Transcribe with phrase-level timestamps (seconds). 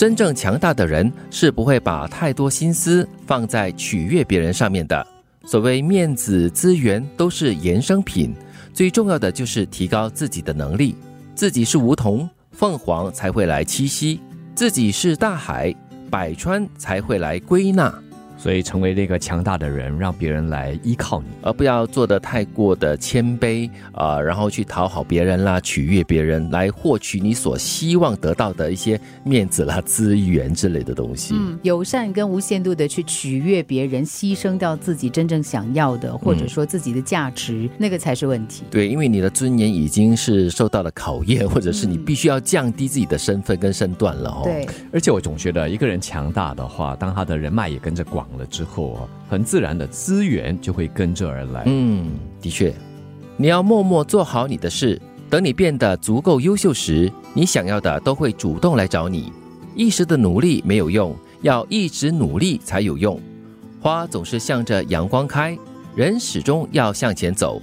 [0.00, 5.06] 真正强大的人是不会把太多心思放在取悦别人上面的。
[5.44, 8.34] 所谓面子资源都是衍生品，
[8.72, 10.96] 最重要的就是提高自己的能力。
[11.34, 14.18] 自己是梧桐，凤凰才会来栖息；
[14.54, 15.74] 自己是大海，
[16.08, 17.92] 百川才会来归纳。
[18.42, 31.34] 所以，成为那个强大的人，让别人来依靠你，而不要做的太过的谦卑啊，然后去讨好别人啦，取悦别人，来获取你所希望得到的一些面子啦、资源之类的东西。
[31.36, 38.64] 嗯，友善跟无限度的去取悦别人，牺牲掉自己真正想要的，或者说自己的价值，那个才是问题。
[38.70, 44.40] 对，因为你的尊严已经是受到了考验，或者是你必须要降低自己的身份跟身段了哦。
[44.44, 48.26] 对，而且我总觉得一个人强大的话，当他的人脉也跟着广。
[48.38, 51.64] 了之后啊，很自然的资源就会跟着而来。
[51.66, 52.74] 嗯，的确，
[53.36, 59.32] 你要默默做好你的事，等你变得足够优秀时，你想要的都会主动来找你。
[59.74, 63.20] 一时的努力没有用，要一直努力才有用。
[63.80, 65.56] 花总是向着阳光开，
[65.94, 67.62] 人始终要向前走。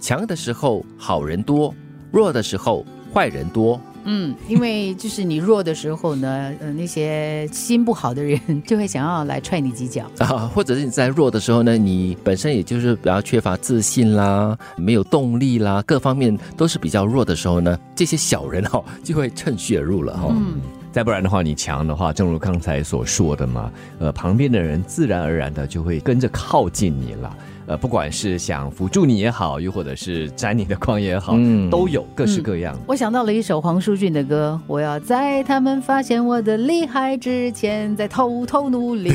[0.00, 1.74] 强的时候好人多，
[2.12, 3.80] 弱的时候坏人多。
[4.08, 20.28] 嗯，因为就是你弱的时候呢，呃，那些心不好的人就会想要来踹你几脚 啊，或者是你在弱的时候呢，你本身也就是比较缺乏自信啦，没有动力啦，各方面都是比较弱的时候呢，这些小人哈就会趁虚而入了哈。
[20.30, 20.60] 嗯，
[20.92, 27.36] 再不然的话，你强的话，正如刚才所说的嘛，呃，旁边的人自然而然的就会跟着靠近你了。
[27.66, 32.78] 呃，不管是想辅助你也好，又或者是沾你的光也好，嗯，都有各式各样。
[32.86, 39.12] 我想到了一首黄舒骏的歌，我要在他们发现我的厉害之前，再偷偷努力。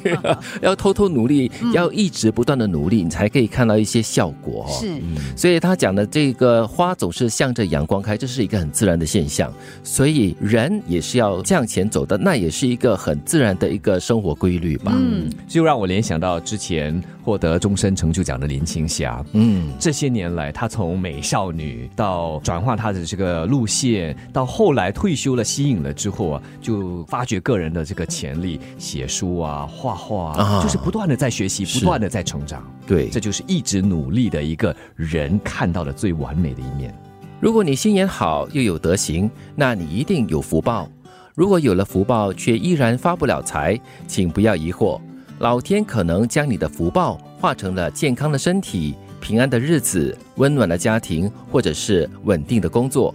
[0.62, 4.66] 要偷偷努力，要一直不断的努力，你才可以看到一些效果。
[4.68, 4.98] 是，
[5.36, 9.52] 所以他讲的这个花总是向着阳光开，这是一个很自然的现象。
[9.82, 14.92] 所以人也是要向前走的，那也是一个很自然的一个生活规律吧。
[14.94, 17.92] 嗯，就让我联想到之前获得终身。
[17.92, 32.64] 真成就奖的林青霞，嗯，这些年来，她从美少女到转化她的这个路线，到后来退休了，吸引了之后啊，就发掘个人的这个潜力，写书啊，画画啊，就是不断的在学习，不断的在成长。
[32.86, 36.96] 对，这就是一直努力的一个人看到的最完美的一面。
[37.40, 40.88] 如果你心眼好又有德行，那你一定有福报。
[41.34, 43.76] 如果有了福报却依然发不了财，
[44.06, 45.00] 请不要疑惑。
[45.38, 53.12] 老天可能将你的福报化成了健康的身体、平安的日子、温暖的家庭，或者是稳定的工作。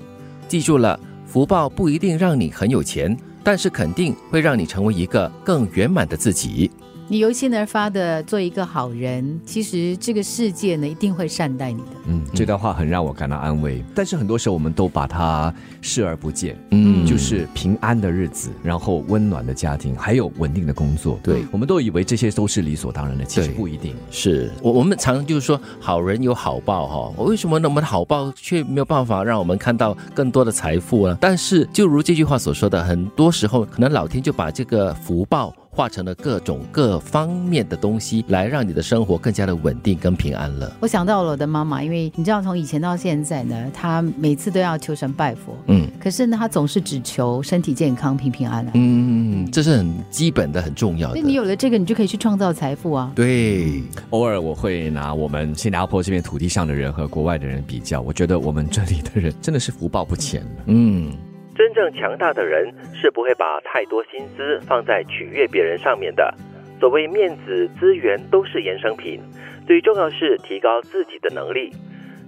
[0.49, 6.69] 记住了，福报不一定让你很有钱，但是肯定会让你成为一个更圆满的自己。
[7.09, 11.87] 你由心而发的做一个好人，其实这个世界呢一定会善待你的。
[12.07, 13.81] 嗯，这段话很让我感到安慰。
[13.95, 16.61] 但是很多时候我们都把它视而不见。
[16.71, 21.17] 嗯，就是平安的日子，然后温暖的家庭，还有稳定的工作。
[21.23, 24.51] 对，我们都以为这些都是理所当然的，其实不一定是。
[24.61, 27.13] 我我们常常就是说，好人有好报哈。
[27.15, 31.17] 我为什么那么好报却没有办法让我们看到更多的财富呢？
[31.21, 35.53] 但是就如这句话所说的，很多时候可能老天就把这个福报。
[35.69, 40.75] 化成了各种各方面的东西，来让你的生活更加的稳定跟平安了。
[40.79, 48.71] 我想到了我的妈妈，因为你知道，从以前到现在呢，她每次都要求神拜佛，嗯，可是呢，她总是只求身体健康、平平安安。
[48.73, 51.21] 嗯，这是很基本的、很重要的。
[51.21, 53.11] 那你有了这个，你就可以去创造财富啊。
[53.13, 61.11] 对，偶尔我会拿我们新加坡这边土地上的人和国外的人比较，我觉得我们这里的人真的是福报不浅嗯。
[61.57, 66.31] 真正强大的人是不会把太多心思放在取悦别人上面的。
[66.79, 69.19] 所谓面子资源都是衍生品，
[69.65, 71.71] 最重要是提高自己的能力。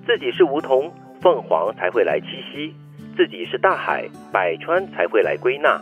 [0.07, 0.91] 自己是梧桐，
[1.21, 2.73] 凤凰才会来栖息；
[3.15, 5.79] 自己是大海，百川才会来归纳。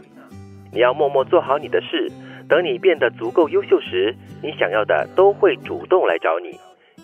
[0.74, 2.12] 你要默默做好你的事，
[2.50, 6.50] 等你变得足够优秀时，你想要的都会主动来找你。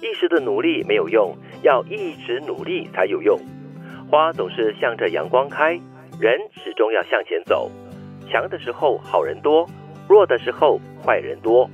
[0.02, 3.40] 一时的努力没有用，要一直努力才有用。
[4.12, 5.80] 花总是向着阳光开。
[6.19, 7.69] 人始终要向前走，
[8.30, 9.68] 强的时候好人多，
[10.07, 11.69] 弱的时候坏人多。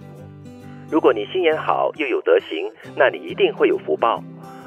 [0.90, 4.24] 如果你心眼好又有德行，那你一定会有福报。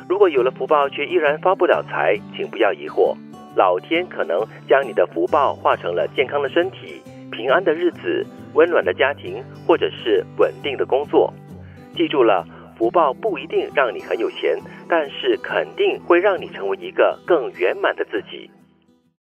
[0.08, 3.16] 如果有了福报却依然发不了财，请不要疑惑，
[3.56, 7.02] 老天可能将你的福报化成了健康的身体、
[7.32, 8.24] 平安的日子、
[8.54, 11.32] 温暖的家庭，或者是稳定的工作。
[11.96, 12.46] 记住了，
[12.76, 14.56] 福报不一定让你很有钱，
[14.88, 18.48] 但是肯定会让你成为一个更圆满的自己。